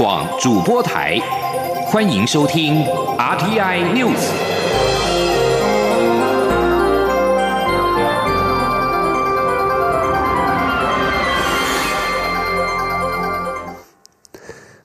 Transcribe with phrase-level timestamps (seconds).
[0.00, 1.18] 广主播台，
[1.84, 2.82] 欢迎收听
[3.18, 4.16] RTI News。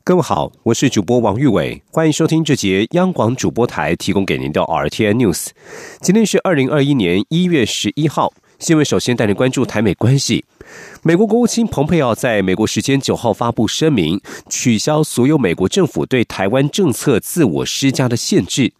[0.03, 5.51] 各位好，我是主播王玉伟，欢迎收听这节央广主播台提供给您的 RTI News。
[6.01, 10.43] 今天是二零二一年一月十一号，新闻首先带您关注台美关系。
[11.03, 14.19] 美国国务卿蓬佩奥在美国时间九号发布声明，
[14.49, 18.73] 取消所有美国政府对台湾政策自我施加的限制。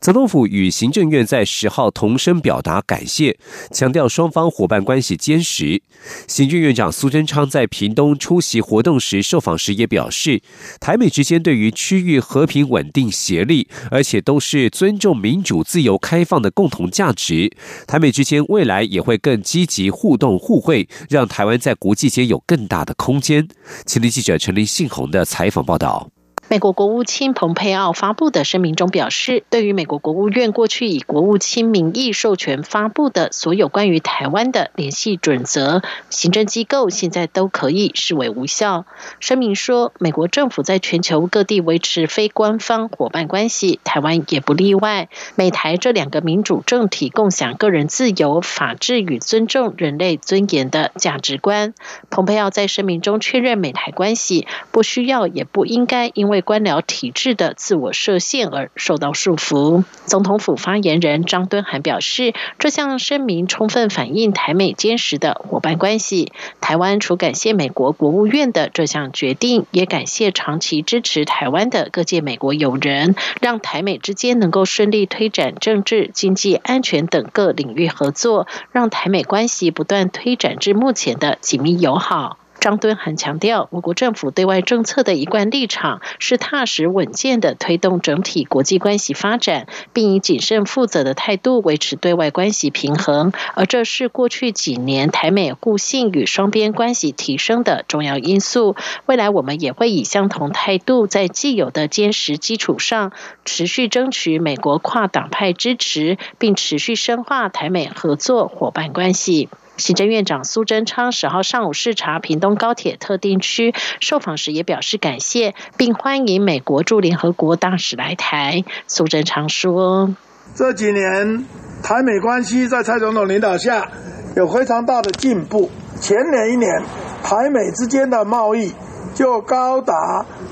[0.00, 3.36] 总统府与行政院在十号同声表达感谢，
[3.70, 5.82] 强调双方伙伴关系坚实。
[6.26, 10.42] 行政院长苏贞昌在屏东出席活动时受访时也表示，
[10.80, 17.52] 台美之间对于区域和平稳定协力，而且都是尊重民主、自由、开放的共同价值。
[17.86, 21.72] 台美之间未来也会更积极互动互惠，让台湾在。
[21.82, 23.48] 国际间有更大的空间。
[23.86, 26.08] 请听记者陈林信宏的采访报道。
[26.48, 38.84] 美国国务卿蓬佩奥发布的声明中表示，对于美国国务院过去以国务卿名义授权发布的所有关于台湾的联系准则，行政机构现在都可以视为无效。
[39.18, 45.08] 声明说，美国政府在全球各地维持非官方伙伴关系，台湾也不例外。
[45.36, 51.72] 美台这两个民主政体共享个人自由、法治与尊重人类尊严的价值观。
[52.10, 59.84] 蓬佩奥在声明中确认，美台关系不需要也不应该因为为官僚体制的自我设限而受到束缚。
[60.06, 66.32] 总统府发言人张敦涵表示，这项声明充分反映台美坚实的伙伴关系。
[66.60, 82.38] 台湾除感谢美国国务院的这项决定，也感谢长期支持台湾的各界美国友人，让台美之间能够顺利推展政治、经济、安全等各领域合作，让台美关系不断推展至目前的紧密友好。
[82.62, 98.76] 张敦涵强调，我国政府对外政策的一贯立场是踏实稳健的推动整体国际关系发展，并以谨慎负责的态度维持对外关系平衡，而这是过去几年台美互信与双边关系提升的重要因素。
[99.06, 103.10] 未来我们也会以相同态度，在既有的坚实基础上，
[103.44, 109.48] 持续争取美国跨党派支持，并持续深化台美合作伙伴关系。
[109.78, 118.64] 行政院长苏贞昌十号上午视察屏东高铁特定区，受访时也表示感谢，并欢迎美国驻联合国大使来台。
[118.86, 120.14] 苏贞昌说
[120.54, 121.46] ：“这几年
[121.82, 123.90] 台美关系在蔡总统领导下
[124.36, 125.70] 有非常大的进步。
[126.00, 126.82] 前年一年，
[127.22, 128.72] 台美之间的贸易
[129.14, 129.94] 就高达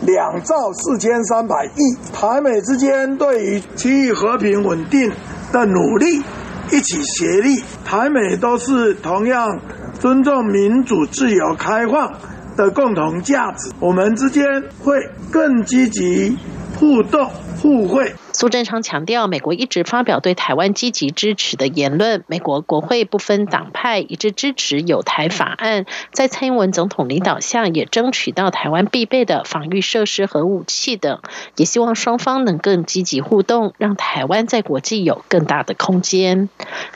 [0.00, 2.12] 两兆四千三百亿。
[2.12, 5.12] 台美之间对于区域和平稳定
[5.53, 6.22] 的努力。”
[6.72, 9.60] 一起协力，台美都是同样
[9.98, 12.12] 尊重民主、自由、开放
[12.56, 13.70] 的共同价值。
[13.81, 14.44] 我们之间
[14.78, 14.94] 会
[15.30, 16.36] 更积极
[16.78, 17.30] 互动。
[17.60, 18.14] 互惠。
[18.40, 22.24] 苏贞昌强调，美国一直发表对台湾积极支持的言论。
[22.26, 31.20] 美国国会不分党派一致支持有台法案，在蔡英文总统领导下，也争取到台湾必备的防御设施和武器等。
[31.56, 36.48] 也希望双方能更积极互动，让台湾在国际有更大的空间。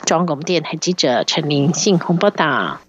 [0.03, 2.79] 中央广播电台记者陈玲信鸿报道。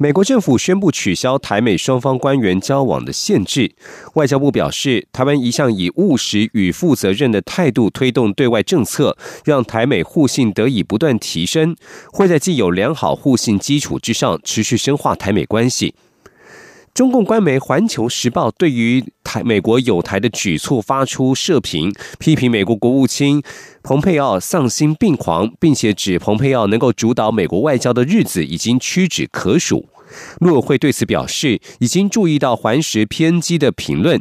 [0.00, 3.74] 美国政府宣布取消台美双方官员交往的限制。
[4.14, 11.74] 外交部表示，台湾一向以务实与负责任的态度推动对外政策，让台美互信得以不断提升，
[12.12, 15.96] 会在既有良好互信基础之上，持续深化台美关系。
[16.94, 23.42] 中共官媒《环球时报》对于台美国有台的举措发出社评，批评美国国务卿
[23.82, 29.88] 蓬佩奥丧心病狂，并且指蓬佩奥能够主导美国外交的日子已经屈指可数。
[30.40, 34.20] 陆委会对此表示，已经注意到环时偏激的评论，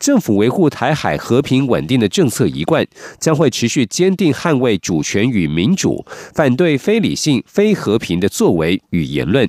[0.00, 2.84] 政府维护台海和平稳定的政策一贯，
[3.20, 9.48] 将会持续坚定捍卫主权与民主，反对非理性、非和平的作为与言论。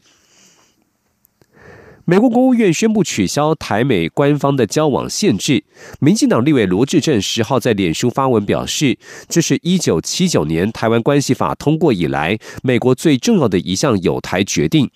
[2.10, 5.64] 美国国务院宣布取消台美官方的交往限制。
[6.00, 8.98] 民进党立委罗志正十号在脸书发文表示，
[9.28, 14.90] 这是一九七九年台湾关系法通过以来，美国最重要的一项有台决定，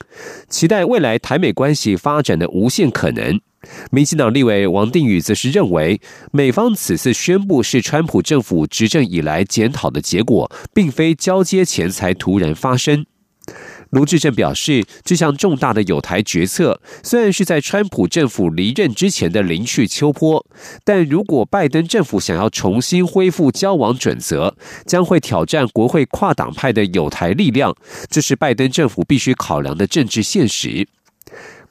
[0.50, 3.40] 期待未来台美关系发展的无限可能。
[3.92, 6.02] 民进党立委王定宇则是认为，
[6.32, 13.06] 美方此次宣布是川普政府执政以来检讨的结果，并非交接前才突然发生。
[13.94, 20.44] 卢志正表示，这项重大的有台决策虽然是在川普政府离任之前的临去秋波，
[20.84, 24.56] 但如果拜登政府想要重新恢复交往准则，
[24.88, 27.76] 将会挑战国会跨党派的有台力量，
[28.10, 30.88] 这是拜登政府必须考量的政治现实。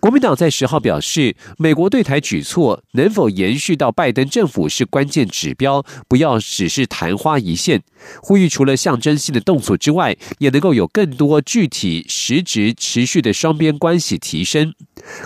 [0.03, 7.85] 国民党在十号表示，美国对台举措能否延续到拜登政府是关键指标，不要只是昙花一现。
[8.21, 14.75] 呼吁除了象征性的动作之外，也能够有更多具体、实质、持续的双边关系提升。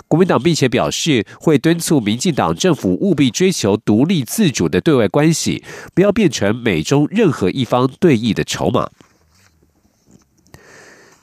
[0.07, 5.63] 国民党并且表示，会敦促民进党政府务必追求独立自主的对外关系，
[5.95, 8.87] 不要变成美中任何一方对弈的筹码。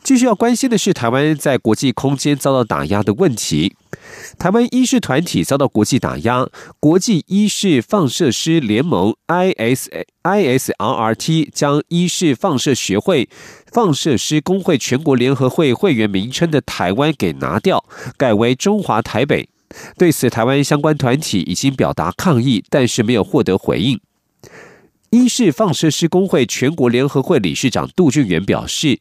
[0.05, 3.75] 继续要关心的是，台湾在国际空间遭到打压的问题。
[4.39, 6.47] 台湾医事团体遭到国际打压，
[6.79, 9.89] 国际医事放射师联盟 （IS
[10.23, 13.31] ISRRT） 将医事放射学会、
[13.73, 17.83] 放射师工会全国联合会会员名称的台湾给拿掉，
[18.19, 19.49] 改为中华台北。
[19.97, 23.99] 对此，台湾相关团体已经表达抗议，但是没有获得回应。
[25.11, 28.99] 医事放射师工会全国联合会理事长杜俊元表示，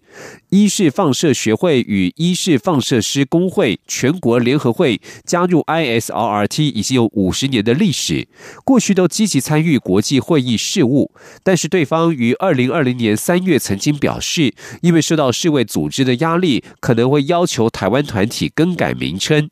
[0.50, 8.27] 医事放射学会与医事放射师工会全国联合会加入 ISRRT 已经有五十年的历史，
[8.63, 11.11] 过去都积极参与国际会议事务，
[11.41, 19.50] 但是对方于二零二零年三月曾经表示，因为受到世卫组织的压力，可能会要求台湾团体更改名称。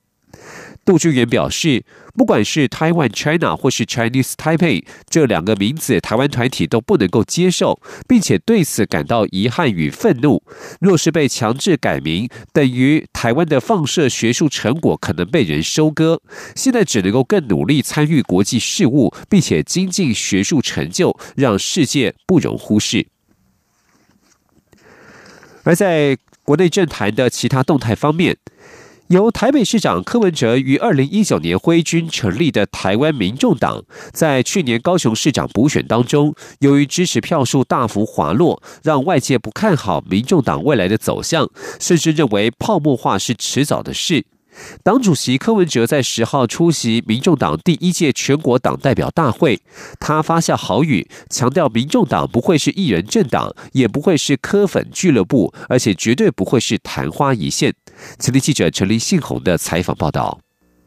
[0.84, 1.86] 杜志远表示，
[2.16, 10.42] 不管是 Taiwan China 或是 Chinese Taipei 这两个名字，台湾团体都不能够接受，并且对此感到遗憾与愤怒。
[10.80, 16.20] 若是被强制改名，等于台湾的放射学术成果可能被人收割。
[16.56, 23.06] 现在只能够更努力参与国际事务，并且精进学术成就，让世界不容忽视。
[25.64, 28.38] 而在国内政坛的其他动态方面。
[29.12, 44.24] 由台北市长柯文哲于二零一九年挥军成立的台湾民众党，在去年高雄市长补选当中，由于支持票数大幅滑落，让外界不看好民众党未来的走向，甚至认为泡沫化是迟早的事。
[44.84, 49.62] 党主席柯文哲在十号出席民众党第一届全国党代表大会，
[50.00, 57.74] 他发下豪语，强调民众党不会是一人政党，也不会是柯粉俱乐部，而且绝对不会是昙花一现。
[58.20, 60.40] 前立记者陈立信宏的采访报道。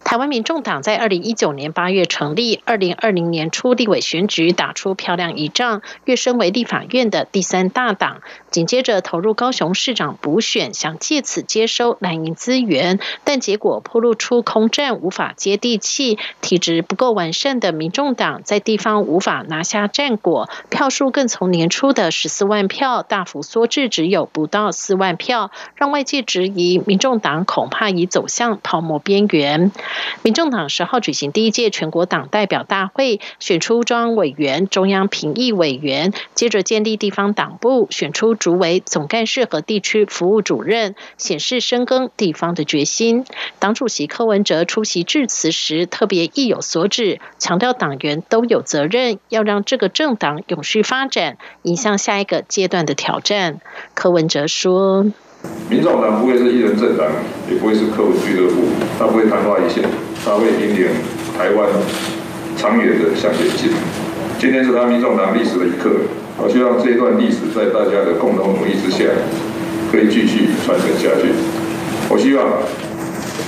[0.04, 8.20] 台湾民众党在二零一九年八月成立，二零二零年初立委选举打出漂亮一仗，跃升为立法院的第三大党。
[8.54, 29.72] 紧接着投入高雄市长补选，想借此接收蓝营资源，但结果铺露出空战无法接地气，体制不够完善的民众党在地方无法拿下战果，票数更从年初的十四万票大幅缩至只有不到四万票，让外界质疑民众党恐怕已走向泡沫边缘。
[30.22, 43.24] 民众党十号举行第一届全国党代表大会，选出中央委员、中央评议委员，接着建立地方党部，选出主委、总干事和地区服务主任，显示深耕地方的决心。
[43.58, 53.62] 党主席柯文哲出席致辞时，特别意有所指，强调党员都有责任，要让这个政党永续发展，迎向下一个阶段的挑战。
[53.94, 55.06] 柯文哲说。
[55.70, 57.10] 民众党不会是一人政党，
[57.50, 58.66] 也不会是客户俱乐部，
[58.98, 59.82] 他不会昙花一现，
[60.22, 60.90] 他会引领
[61.38, 61.66] 台湾
[62.58, 63.72] 长远的向前进。
[64.38, 65.90] 今天是他民众党历史的一刻，
[66.36, 69.04] 我希望这一段历史在大家的共同努力之下，
[69.90, 71.32] 可以继续传承下去。
[72.10, 72.44] 我希望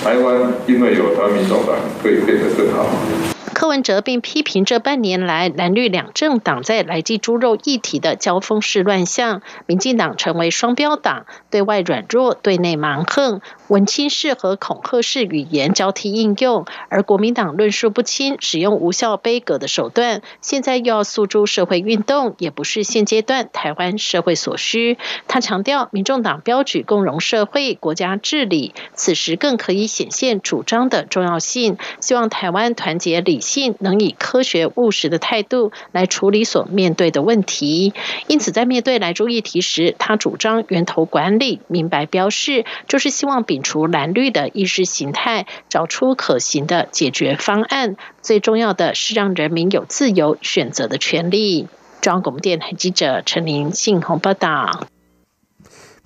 [0.03, 3.36] 台湾因为有台民众党，可以变得更好。
[3.67, 24.97] 柯文哲并批评这半年来蓝绿两政党在来记猪肉议题的交锋式乱象，民进党成为双标党，对外软弱，对内蛮横，文青式和恐吓式语言交替应用，而国民党论述不清，使用无效悲歌的手段，现在又要诉诸社会运动，也不是现阶段台湾社会所需。
[25.27, 33.56] 他强调，民众党标举共荣社会、国家治理，此时更可以显现主张的重要性，希望台湾团结理性。
[33.57, 37.95] 信能以科学务实的态度来处理所面对的问题，
[38.27, 47.97] 因此在面对来州议题时，他主张源头管理，明白标示，就是希望摒除蓝绿的意识形态，找出可行的解决方案。
[48.21, 51.67] 最重要的是让人民有自由选择的权利。
[52.03, 54.87] 中央广播电台记者陈琳信鸿报道。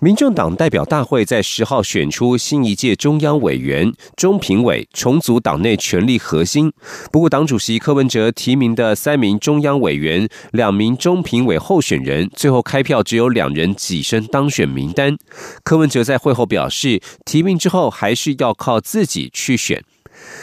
[0.03, 6.73] 民众党代表大会在十号选出新一届中央委员、中评委，重组党内权力核心。
[7.13, 15.19] 不过，党主席柯文哲提名的三名中央委员、两名中评委候选人，最后开票只有两人跻身当选名单。
[15.63, 19.85] 柯文哲在会后表示，提名之后还是要靠自己去选。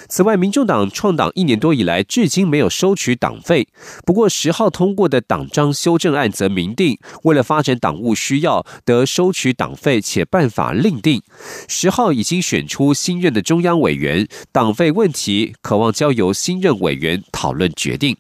[0.10, 3.67] 此外，民众党创党一年多以来，至今没有收取党费。
[4.05, 11.22] 不过，十号通过的党章修正案则明定，为了发展党务需要，得收取党费，且办法另定。
[11.67, 18.15] 十号已经选出新任的中央委员，党费问题渴望交由新任委员讨论决定。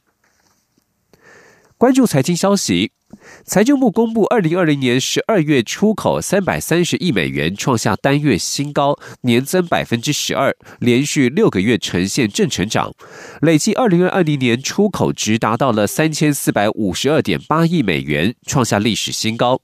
[1.77, 2.96] 关注财经消息。
[3.43, 12.93] 财政部公布，二零二零年十二月出口三百三十亿美元，创下单月新高，年增百分之十二，连续六个月呈现正成长。
[13.41, 19.61] 累计二零二零年出口值达到了三千四百五十二点八亿美元，创下历史新高。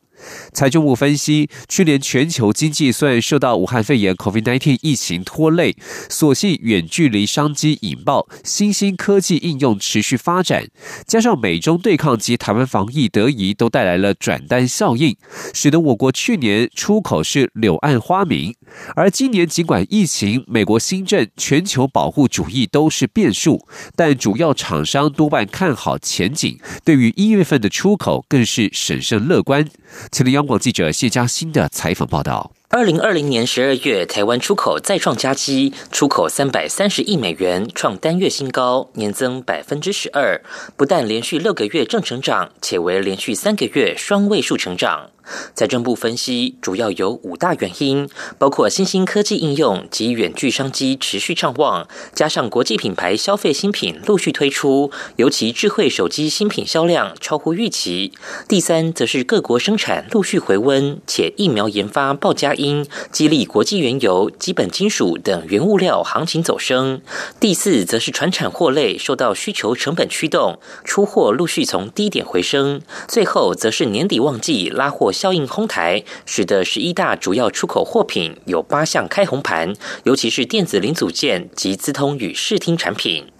[0.53, 5.75] 财政部分析，去年全球经济虽然受到武汉肺炎 （COVID-19） 疫情拖累，
[6.09, 10.67] 所幸远距离商机引爆，新兴科技应用持续发展，
[11.05, 15.15] 加上美中对抗及台湾防疫得宜，都带来了转单效应，
[15.53, 18.55] 使得我国去年出口是柳暗花明。
[18.95, 29.67] 而今年尽管疫情、美国新政、全球保护主义都是变数，但主要厂商多半看好前景，对于一月份的出口更是审慎乐观。
[30.13, 32.51] 请听央广记者谢佳欣的采访报道。
[32.75, 40.41] 二零二零年十二月，台湾出口再创佳绩，出口三百三十亿美元，创单月新高，年增百分之十二，
[40.75, 45.11] 不但连续六个月正成长，且为连续三个月双位数成长。
[45.55, 58.11] 财政部分析，主要有五大原因，包括新兴科技应用及远距商机持续畅旺，加上国际品牌消费新品陆续推出，尤其智慧手机新品销量超乎预期。
[58.49, 67.01] 第三，则是各国生产陆续回温，且疫苗研发报价因，激励国际原油、基本金属等原物料行情走升。
[67.39, 72.81] 第四，则是船产货类受到需求成本驱动，出货陆续从低点回升。
[73.07, 75.11] 最后，则是年底旺季拉货。
[75.11, 83.32] 效应哄抬，使得十一大主要出口货品有八项开红盘，尤其是电子零组件及资通与视听产品。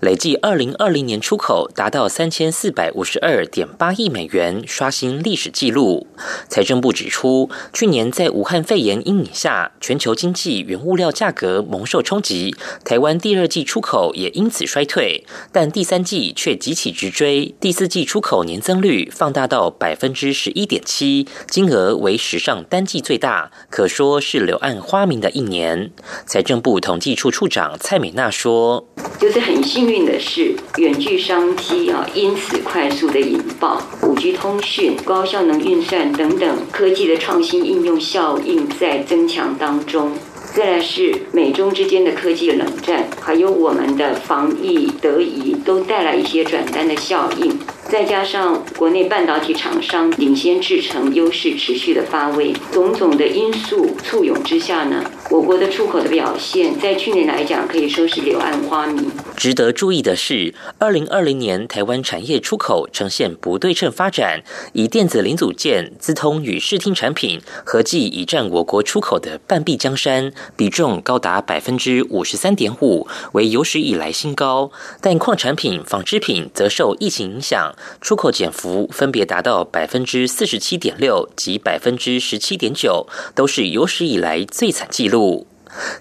[0.00, 6.06] 累计二零二零年出口达到三千四百五十二点八亿美元，刷新历史纪录。
[6.48, 12.54] 财政部指出，去年在武汉肺炎阴影下，全球经济原物料价格蒙受冲击，
[12.84, 25.90] 台湾第二季出口也因此衰退，但第三季却急起直追，第四季出口年增率放大到百分之十一点七，金额为史上单季最大，可说是柳暗花明的一年。
[26.26, 28.86] 财政部统计处处长蔡美娜说
[29.18, 40.12] ：“就是很。”幸运的是，远距商机啊，因此快速的引爆，五 G 通讯、高效能运算等等科技的创新应用效应在增强当中。
[40.54, 47.58] 再来是美中之间的科技冷战，还有我们的防疫得宜，都带来一些转单的效应。
[47.94, 59.08] 再加上国内半导体厂商领先制程优势持续的发威，种种的因素簇拥之下呢，我国的出口的表现，在去年来讲可以说是柳暗花明。
[59.36, 74.72] 值得注意的是，二零二零年台湾产业出口呈现不对称发展，以电子零组件、资通与视听产品合计已占我国出口的半壁江山，比重高达百分之五十三点五，为有史以来新高。
[75.00, 85.46] 但矿产品、纺织品则受疫情影响，出口减幅分别达到百分之四十七点六及百分之十七点九，都是有史以来最惨纪录。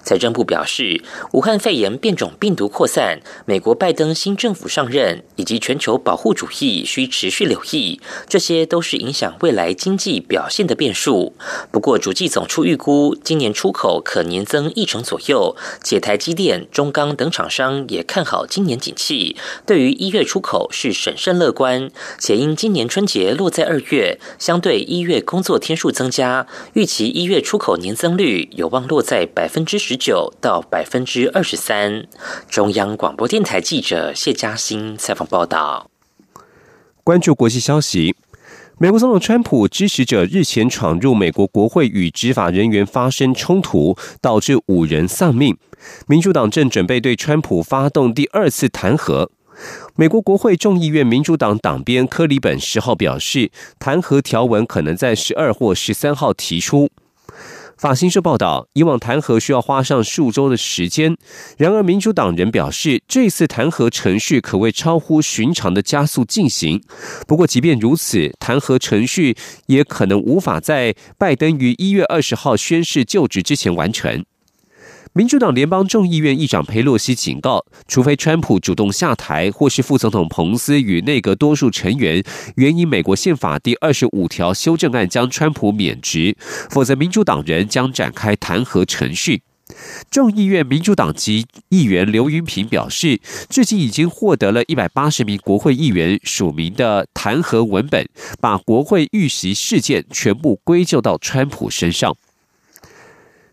[0.03, 1.01] 财政部表示，
[1.31, 11.33] 武汉肺炎变种病毒扩散，美国拜登新政府上任，以及全球保护主义需持续留意，这些都是影响未来经济表现的变数。
[11.71, 21.89] 不过，主计总处预估，今年出口可年增一成左右，且台积电、中钢等厂商也看好今年景气，对于一月出口是审慎乐观。
[22.19, 29.65] 且因今年春节落在二月，相对一月工作天数增加，预期一月出口年增率有望落在百分分。
[29.65, 32.05] 之十九到百分之二十三。
[32.49, 35.89] 中央广播电台记者谢嘉欣采访报道。
[37.03, 38.13] 关注国际消息，
[38.77, 45.57] 美国总统川普支持者日前闯入美国国会与执法人员发生冲突，导致五人丧命。
[46.07, 49.29] 民主党正准备对川普发动第二次弹劾。
[49.95, 56.89] 美国国会众议院民主党党鞭科里本十号表示，弹劾条文可能在十二或十三号提出。
[57.83, 61.17] 法新社报道，以往弹劾需要花上数周的时间，
[61.57, 66.81] 然而民主党人表示，这次弹劾程序可谓超乎寻常的加速进行。
[67.27, 69.35] 不过，即便如此，弹劾程序
[69.65, 74.23] 也可能无法在拜登于一月二十号宣誓就职之前完成。
[75.15, 82.23] 民主党联邦众议院议长佩洛西警告，除非川普主动下台，或是副总统彭斯与内阁多数成员
[82.55, 86.35] 援引美国宪法第二十五条修正案将川普免职，
[86.71, 89.43] 否则民主党人将展开弹劾程序。
[90.09, 98.09] 众议院民主党籍议员刘云平表示，至今已经获得了一百八十名国会议员署名的弹劾文本，
[98.41, 102.15] 把国会遇袭事件全部归咎到川普身上。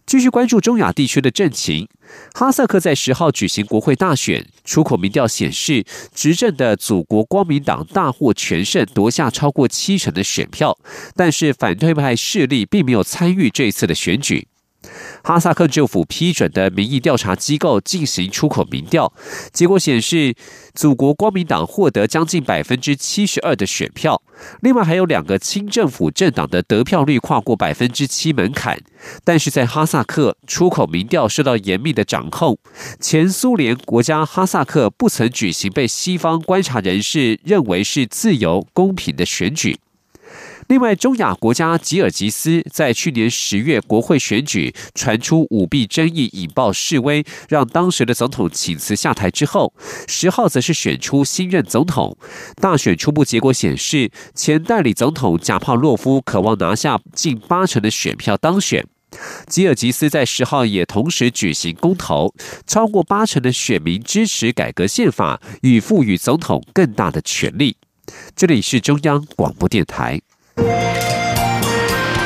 [0.07, 1.88] 继续关注中亚地区的政情，
[2.35, 10.76] 哈萨克在十号举行国会大选，出口民调显示，执政的祖国光明党大获全胜，夺下超过七成的选票，
[11.14, 14.49] 但是反对派势力并没有参与这次的选举。
[15.23, 19.12] 哈萨克政府批准的民意调查机构进行出口民调，
[19.53, 20.35] 结果显示，
[20.75, 24.23] 祖国光明党获得将近百分之七十二的选票。
[24.61, 28.79] 另外还有两个亲政府政党的得票率跨过百分之七门槛。
[29.25, 32.59] 但是在哈萨克，出口民调受到严密的掌控。
[32.99, 39.79] 前苏联国家哈萨克不曾举行被西方观察人士认为是自由公平的选举。
[40.71, 49.75] 另外，中亚国家吉尔吉斯在去年十月国会选举传出舞弊争议，引爆示威，让当时的总统请辞下台之后，
[50.07, 52.17] 十号则是选出新任总统。
[52.61, 58.87] 大选初步结果显示，前代理总统贾帕洛夫渴望拿下近八成的选票当选。
[59.49, 62.33] 吉尔吉斯在十号也同时举行公投，
[62.65, 67.77] 超过八成的选民支持改革宪法与赋予总统更大的权力。
[68.37, 70.21] 这里是中央广播电台。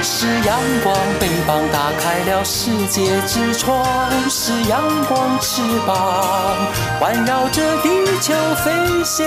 [0.03, 3.85] 是阳光，翅膀打开了世界之窗；
[4.31, 7.89] 是阳光，翅膀环绕着地
[8.21, 9.25] 球飞翔。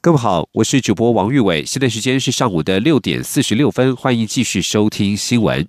[0.00, 5.68] 各位好，我是主播王玉伟，现在时间是上午的六点四十六分，欢迎继续收听新闻。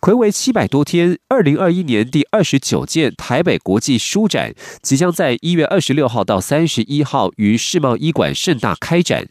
[0.00, 9.28] 魁为七百多天，二零二一年第二十九届台北国际书展即将在一月二十六号到三十一号于世贸医馆盛大开展。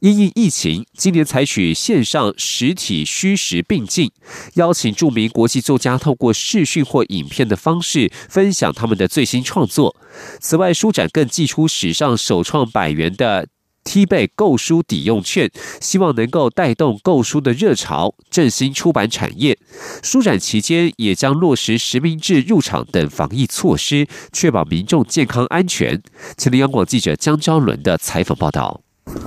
[0.00, 4.10] 因应疫情，今年采取线上、实体虚实并进，
[4.54, 9.94] 邀请著名国际作家透过视讯或影片的方式分享他们的最新创作。
[10.40, 13.48] 此外，书展更寄出史上首创百元的。
[13.84, 19.58] T 贝购书抵用券，希望能够带动购书的热潮，振兴出版产业。
[20.02, 26.02] 书展期间也将落实实名制入场等防疫措施，确保民众健康安全。
[26.36, 28.82] 请的央广记者江昭伦的采访报道。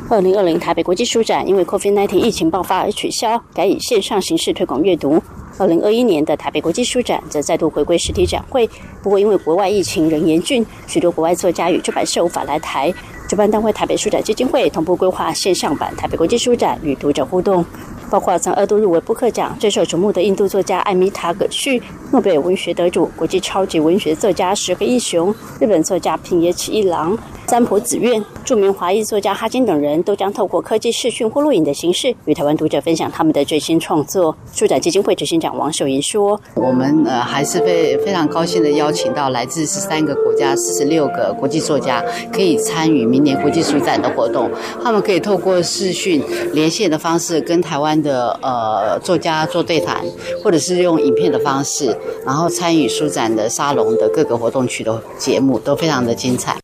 [0.10, 5.22] 二零二零台北国际书展因为 COVID-19 疫情爆发而取消，改以线上形式推广阅读。
[5.58, 8.67] 二零二一年的台北国际书展则再度回归实体展会，
[9.04, 12.94] 不过因为国外疫情仍严峻，许多国外作家与出版社无法来台。
[13.30, 17.63] 主办单位台北书展基金会同步规划线上版台北国际书展与读者互动，
[18.12, 27.17] 包括曾二度入围布克奖最受瞩目的印度作家艾米塔·葛绪、诺贝尔文学得主、国际超级文学作家石黑一雄、日本作家平野启一郎。
[27.47, 34.34] 三浦子苑、著名华裔作家哈金等人都将透过科技视讯或录影的形式，与台湾读者分享他们的最新创作。
[34.54, 44.50] 书展基金会执行长王秀莹说：“我们呃还是非非常高兴的邀请到来自十三个国家、四十六个国际作家，可以参与明年国际书展的活动。
[44.82, 50.04] 他们可以透过视讯连线的方式，跟台湾的呃作家做对谈，
[50.44, 56.58] 或者是用影片的方式，然后参与书展的沙龙的各个活动区的节目，都非常的精彩。”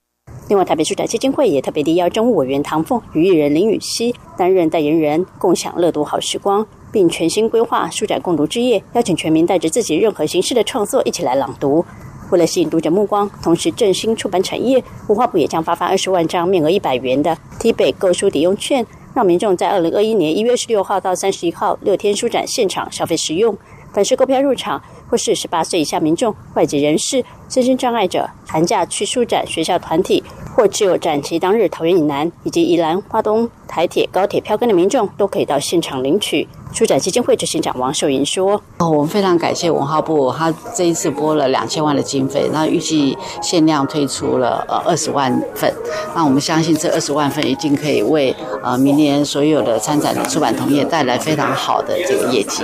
[0.49, 11.83] 另外，台北书展基金会也特别地邀政务委员唐凤与艺人林雨熙担任代言人，共享乐读好时光，并全新规划书展共读之夜，邀请全民带着自己任何形式的创作一起来朗读。
[12.31, 18.85] 为了吸引读者目光，同时振兴出版产业，文化部也将发放二十万张面额一百元的 T 北购书抵用券，
[19.17, 23.57] 让民众在二零二一年一月十六号到三十一号六天书展现场消费使用。
[23.91, 30.23] 凡是购票入场或是十八岁以下民众、外籍人士、身心障碍者、寒假去书展学校团体。
[30.57, 36.47] 或持有展期当日桃园以南以及宜兰、花东、台铁、高铁票根的民众，都可以到现场领取。
[36.73, 45.71] 书展基金会执行长王秀莹说：“哦，我们非常感谢文化部，他这一次拨了两千万的经费，那预计限量推出了呃二十万份。
[46.15, 52.63] 那我们相信这二十万份一定可以为呃明年所有的参展的出版同业带来非常好的这个业绩。”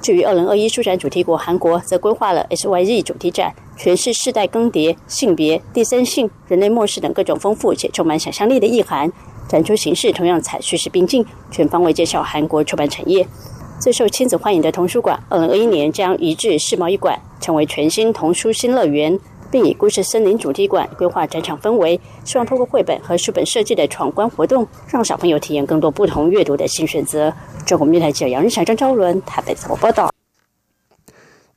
[0.00, 9.10] 至于二零二一书展主题国韩国，则规划了 SYZ 主题展，诠释世代更迭、性别、第三性、人类末世等各种丰富且充满想象力的意涵。
[9.48, 13.26] 展出形式同样采叙事并进，全方位介绍韩国出版产业。
[13.78, 19.18] 最受亲子欢迎的童书馆，二零二一年将移至世贸一馆，成为全新童书新乐园。
[19.50, 27.32] 并以故事森林主题馆规划展场氛围，希望通过绘本和书本设计的闯关活动，让小朋友体验更多不同阅读的新选择。
[27.64, 30.10] 中国电台记者杨日霞、张昭伦台北报道。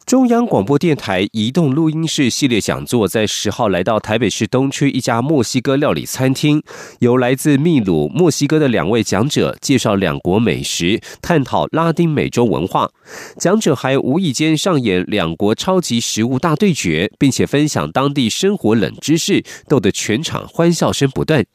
[0.07, 6.63] 中央广播电台移动录音室系列讲座在十号来到台北市东区一家墨西哥料理餐厅，
[6.99, 12.89] 由来自秘鲁、墨西哥的两位讲者介绍两国美食，探讨拉丁美洲文化。
[13.37, 21.45] 讲者还无意间上演两国超级食物大对决，并且分享当地生活冷知识，逗得全场欢笑声不断。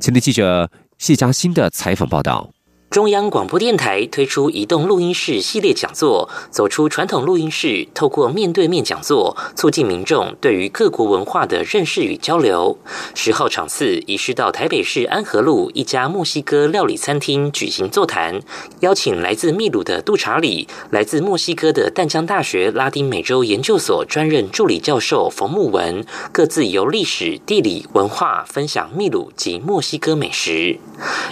[0.00, 2.50] 前天记者谢嘉欣的采访报道。
[2.92, 12.76] 中央广播电台推出移动录音室系列讲座，走出传统录音室，透过面对面讲座，促进民众对于各国文化的认识与交流。
[13.14, 18.42] 十号场次移师到台北市安和路一家墨西哥料理餐厅举行座谈，
[18.80, 30.78] 邀请来自秘鲁的杜查理、来自墨西哥的淡江大学拉丁美洲研究所专任助理教授冯木文，各自由历史、地理、文化分享秘鲁及墨西哥美食。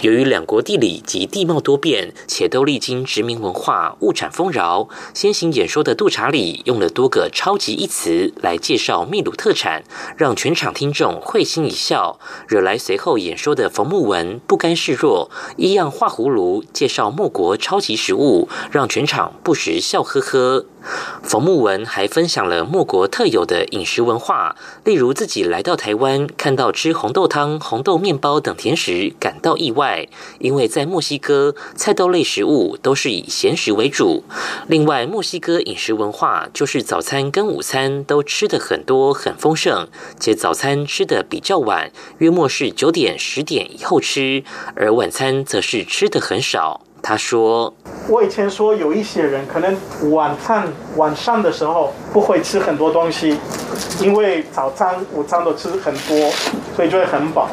[0.01, 4.87] 由于两国地理及地貌多变，且都历经殖民文化，物产丰饶。
[5.13, 9.83] 先行演说的杜查理用了多个超级一词来介绍秘鲁特产，
[10.17, 20.65] 让全场听众会心一笑，惹来随后演说的冯木文不甘示弱，一样画葫芦介绍莫国超级食物，让全场不时笑呵呵。
[21.23, 30.07] 冯木文还分享了莫国特有的饮食文化，例如自己来到台湾，看到吃红豆汤、红豆面包等甜食，感到意外，
[30.39, 34.23] 因为在墨西哥，菜豆类食物都是以咸食为主。
[34.67, 39.87] 另外，墨西哥饮食文化就是早餐跟午餐都吃的很多、很丰盛，
[40.19, 44.43] 且早餐吃的比较晚，约莫是九点、十点以后吃，
[44.75, 46.81] 而晚餐则是吃的很少。
[47.01, 47.73] 他说
[48.07, 49.75] ：“我以前说有一些人可能
[50.11, 53.37] 晚餐晚上的时候不会吃很多东西，
[53.99, 56.31] 因为早餐、午餐都吃很多，
[56.75, 57.49] 所以就会很饱。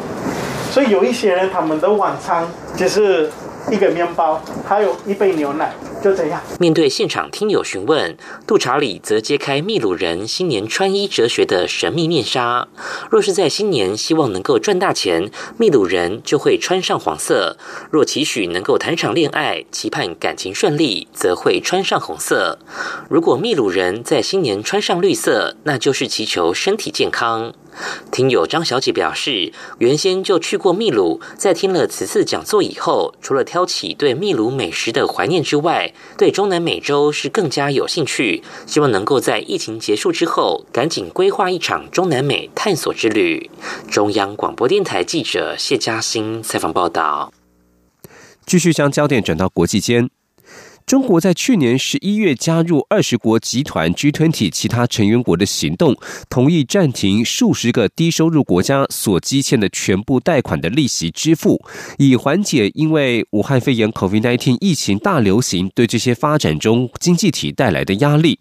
[0.70, 3.30] 所以有一些人他们的晚餐只是。”
[3.70, 5.70] 一个面包，还有一杯牛奶，
[6.02, 6.40] 就这样。
[6.58, 12.68] 面对现场听友询问，杜查理则揭开秘鲁人新年穿衣哲学的神秘面纱。
[13.10, 17.56] 若是在新年希望能够赚大钱，秘鲁人就会穿上黄色；
[17.90, 22.58] 若期许能够谈场恋爱，期盼感情顺利，则会穿上红色。
[23.08, 27.52] 如果秘鲁人在新年穿上绿色，那就是祈求身体健康。
[28.10, 43.50] 听友张小姐表示，原先就去过秘鲁，在听了此次讲座以后，除了挑起对秘鲁美食的怀念之外，对中南美洲是更加有兴趣，希望能够在疫情结束之后，赶紧规划一场中南美探索之旅。
[43.90, 47.32] 中央广播电台记者谢嘉欣采访报道。
[48.44, 50.08] 继续将焦点转到国际间。
[50.88, 55.94] 中国在去年十一月加入二十国集团 G20 其他成员国的行动，
[56.30, 61.62] 同意暂停数十个低收入国家所积欠的全部贷款的利息支付，
[61.98, 68.38] 以缓解因为武汉肺炎 COVID-19 疫情大流行对这些发展中经济体带来的压力。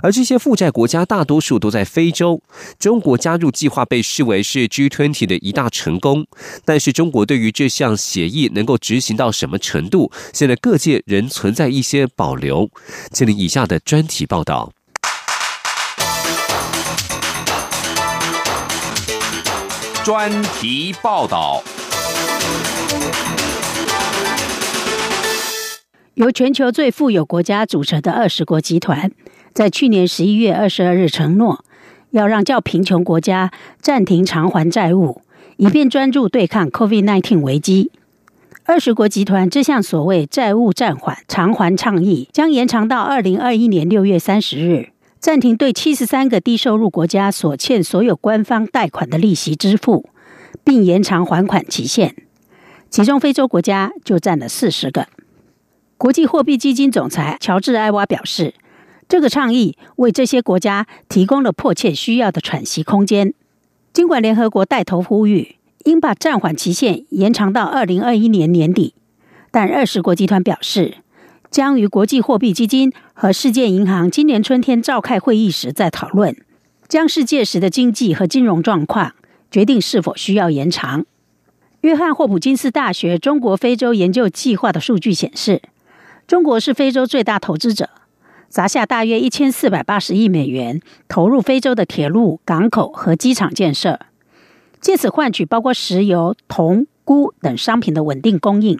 [0.00, 2.40] 而这些负债国家大多数都在非洲，
[2.78, 6.24] 中国加入计划被视为是 G20 的一大成功。
[6.64, 12.68] 但是，中国对于这项协议能够执行到什么程度，现在各界仍存在一些保留。
[13.10, 14.72] 请听以下的专题报道。
[20.04, 21.62] 专题报道。
[26.14, 29.10] 由全球最富有国家组成的二十国集团。
[29.54, 31.64] 在去年十一月二十二日承诺，
[32.10, 35.22] 要让较贫穷国家暂停偿还债务，
[35.56, 37.90] 以便专注对抗 COVID-19 危机。
[38.68, 50.10] 二十国集团这项所谓债务暂缓偿还倡议，将延长到二零二一年六月三十日，暂停对七十三个低收入国家所欠所有官方贷款的利息支付，
[50.62, 52.14] 并延长还款期限。
[52.90, 55.08] 其中非洲国家就占了四十个。
[55.96, 58.52] 国际货币基金总裁乔治·埃娃表示。
[59.08, 63.32] 这个倡议为这些国家提供了迫切需要的喘息空间。
[63.94, 68.94] 尽管联合国带头呼吁应把暂缓期限延长到二零二一年年底，
[69.50, 70.98] 但二十国集团表示
[71.50, 76.36] 将于国际货币基金和世界银行今年春天召开会议时再讨论，
[76.88, 79.12] 将世界时的经济和金融状况
[79.50, 81.06] 决定是否需要延长。
[81.82, 85.62] 约翰霍普金斯大学中国非洲研究计划的数据显示，
[86.26, 87.88] 中国是非洲最大投资者。
[88.48, 94.00] 砸下大约一千四百八十亿美元，投入非洲的铁路、港口和机场建设，
[94.80, 98.78] 借此换取包括石油、铜、钴等商品的稳定供应。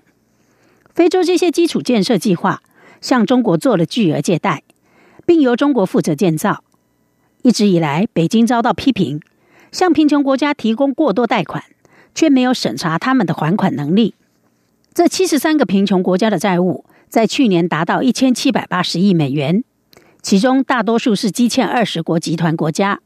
[0.95, 2.63] 非洲这些基础建设计划
[3.01, 4.63] 向中国做了巨额借贷，
[5.27, 6.65] 并由中国负责建造。
[7.43, 9.21] 一直以来，北京遭到批评，
[9.71, 11.65] 向贫穷国家提供过多贷款，
[12.15, 14.15] 却没有审查他们的还款能力。
[14.93, 16.85] 这七十三个贫穷国家的债务。
[17.11, 19.65] 在去年达到一千七百八十亿美元，
[20.21, 23.01] 其中大多数是积欠二十国集团国家，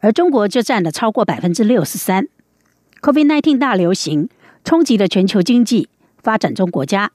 [0.00, 2.28] 而中国就占了超过百分之六十三。
[3.00, 4.28] COVID-19 大流行
[4.64, 5.88] 冲击了全球经济，
[6.22, 7.12] 发展中国家，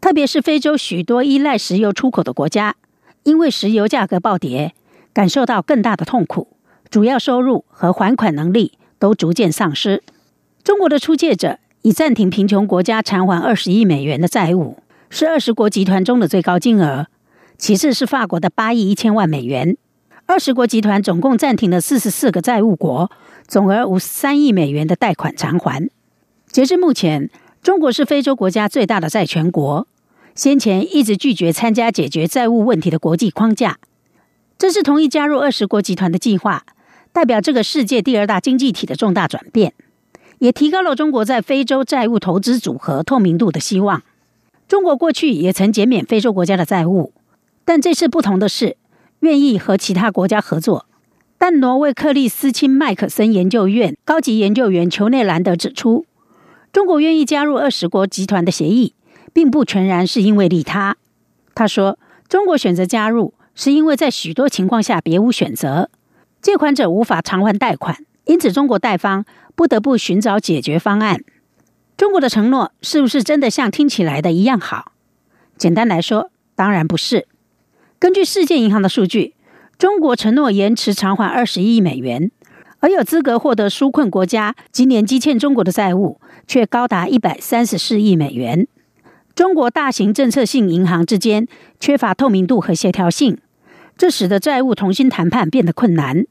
[0.00, 2.76] 特别是非洲许多依赖石油出口的国家，
[3.24, 4.74] 因为石油价格暴跌，
[5.12, 6.48] 感受到更大的痛苦，
[6.90, 10.02] 主要收入和还款能力都逐渐丧失。
[10.62, 17.06] 中国的出借者已暂停贫穷国家偿还二十亿美元的债务，是二十国集团中的最高金额。
[17.56, 19.76] 其次是法国的八亿一千万美元，
[20.28, 23.08] 二十国集团总共暂停了四十四个债务国，
[23.46, 25.88] 总额五十三亿美元的贷款偿还。
[26.50, 27.30] 截至目前，
[27.62, 29.86] 中国是非洲国家最大的债权国，
[30.34, 33.78] 先前一直拒绝参加解决债务问题的国际框架，
[34.58, 36.64] 这是同意加入二十国集团的计划，
[37.12, 39.74] 代表这个世界第二大经济体的重大转变，
[40.40, 44.02] 也提高了中国在非洲债务投资组合透明度的希望。
[44.66, 47.12] 中国过去也曾减免非洲国家的债务。
[47.64, 48.76] 但这次不同的是，
[49.20, 50.86] 愿意和其他国家合作。
[51.38, 56.06] 但挪威克利斯钦麦克森研究院高级研究员裘内兰德指出，
[56.72, 58.94] 中国愿意加入二十国集团的协议，
[59.34, 60.96] 并不全然是因为利他。
[61.54, 65.90] 他说，中国选择加入，是因为在许多情况下别无选择，
[66.40, 71.22] 借款者无法偿还贷款，因此中国贷方不得不寻找解决方案。
[71.98, 74.92] 中国的承诺是不是真的像听起来的一样好？
[75.58, 77.26] 简单来说，当然不是。
[77.98, 79.34] 根据世界银行的数据，
[79.78, 82.30] 中国承诺延迟偿还二十亿美元，
[82.80, 88.68] 而有资格获得纾困国家今年积欠中国的债务却高达一百三十四亿美元。
[89.34, 91.48] 中国大型政策性银行之间
[91.80, 93.38] 缺乏透明度和协调性，
[93.96, 96.26] 这使得债务重新谈判变得困难。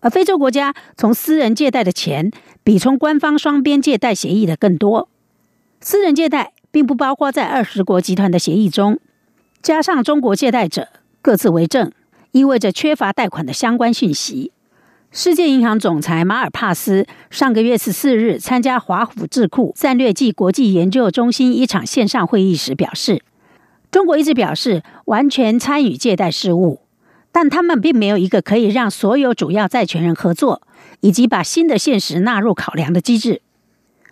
[0.00, 2.30] 而非洲国家从私人借贷的钱
[2.62, 5.08] 比从官方双边借贷协议的更多，
[5.80, 9.00] 私人借贷并不包括在二十国集团的协议中。
[9.62, 10.88] 加上中国借贷者
[11.20, 11.90] 各自为政，
[12.32, 14.52] 意味着缺乏贷款的相关讯息。
[15.10, 23.22] 世界银行总裁马尔帕斯上个月十四日参加华府智库战略暨国际研究中心一场线上会议时表示，
[23.90, 26.80] 中国一直表示完全参与借贷事务，
[27.32, 30.62] 但他们并没有一个可以让所有主要债权人合作
[31.00, 33.42] 以及把新的现实纳入考量的机制。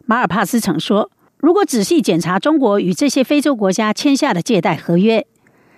[0.07, 5.27] 马尔帕斯曾说：“如果仔细检查中国与这些非洲国家签下的借贷合约。”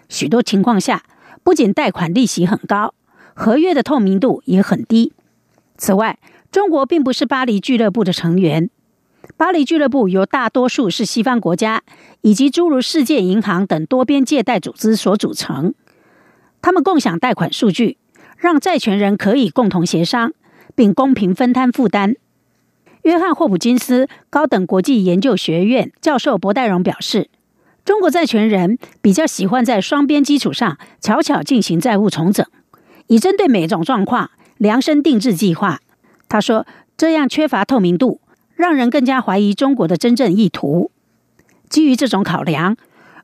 [0.08, 1.02] 许多情况下，
[1.42, 2.94] 不仅贷款利息很高，
[3.34, 5.12] 合约的透明度也很低。
[5.76, 6.18] 此外，
[6.50, 8.70] 中国并不是巴黎俱乐部的成员。
[9.36, 11.82] 巴黎俱乐部由大多数是西方国家
[12.22, 15.74] 以及诸如世界银行等多边借贷组织所组成。
[16.62, 17.98] 他们共享贷款数据，
[18.36, 20.32] 让债权人可以共同协商，
[20.74, 22.16] 并公平分摊负担。
[23.02, 27.28] 约翰霍普金斯高等国际研究学院教授博代荣表示。
[27.88, 32.44] 中国债权人比较喜欢在双边基础上巧巧进行债务重整，
[33.06, 35.80] 以针对每种状况量身定制计划。
[36.28, 36.66] 他说
[36.98, 38.20] ：“这样缺乏透明度，
[38.54, 40.90] 让人更加怀疑中国的真正意图。”
[41.70, 42.76] 基于这种考量，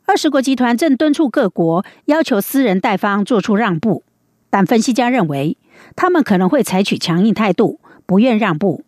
[0.07, 4.03] 二十国集团正敦促各国要求私人贷方做出让步，
[4.49, 5.59] 但分析家认为，
[5.95, 8.83] 他们可能会采取强硬态度，不愿让步，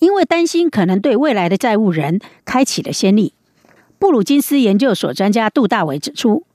[0.00, 3.34] 因为担心可能对未来的债务人开启了先例。
[4.00, 6.46] 布鲁金斯研究所专家杜大伟指出，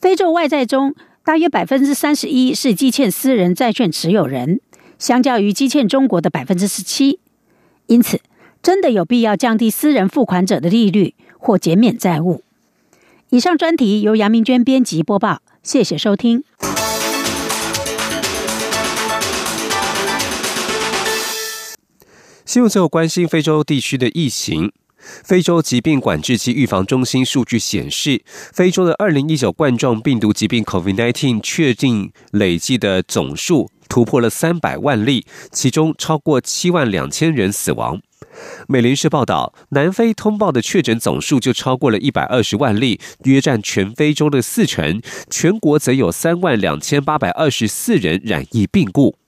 [0.00, 4.58] 非洲外债中大约百分之三十一是积欠私人债券持有人，
[4.98, 7.20] 相较于积欠中国的百分之十七。
[7.88, 8.22] 因此，
[8.62, 12.42] 真的有必要降低私人付款者的利率或减免债务。
[13.28, 16.42] 以上专题由杨明娟编辑播报，谢谢收听。
[22.46, 24.72] 新闻最后关心非洲地区的疫情。
[25.24, 38.00] 非洲疾病管制及预防中心数据显示，非洲的二零一九冠状病毒疾病 （COVID-19） 确定累计的总数突破了三百万例，其中超过七万两千人死亡。
[38.66, 45.00] 美联社报道，南非通报的确诊总数就超过了一百二十万例，约占全非洲的四成。
[45.30, 49.23] 全国则有三万两千八百二十四人染疫病故。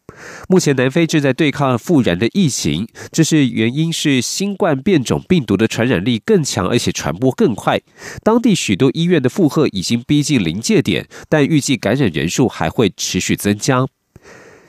[0.48, 7.80] 目前，南非正在对抗复燃的疫情，这是原因是新冠变种病毒的传染力更强，而且传播更快。
[8.22, 13.86] 当地许多医院的负荷已经逼近临界点，但预计感染人数还会持续增加。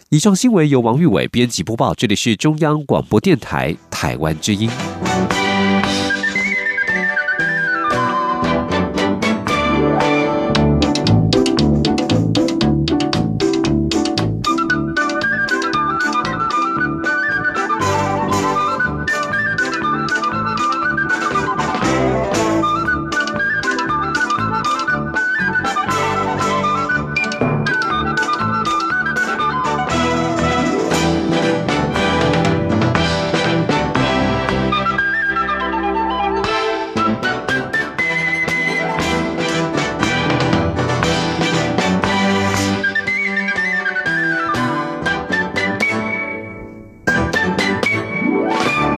[0.09, 4.69] 以上新闻由王玉伟编辑播报，这里是中央广播电台台湾之音。